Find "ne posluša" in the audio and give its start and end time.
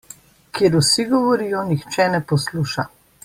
2.15-2.89